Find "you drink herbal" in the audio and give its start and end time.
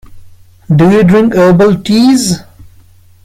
0.89-1.83